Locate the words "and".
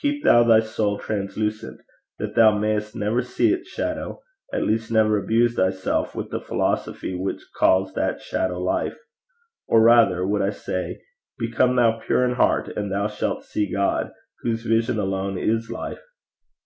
12.68-12.90